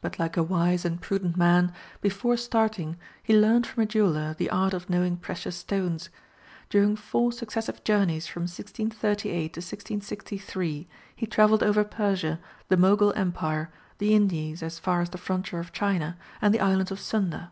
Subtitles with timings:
[0.00, 4.48] But like a wise and prudent man, before starting he learnt from a jeweller the
[4.48, 6.10] art of knowing precious stones.
[6.70, 13.68] During four successive journeys from 1638 to 1663, he travelled over Persia, the Mogul Empire,
[13.98, 17.50] the Indies as far as the frontier of China, and the Islands of Sunda.